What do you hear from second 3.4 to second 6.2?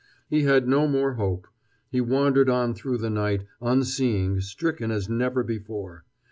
unseeing, stricken as never before.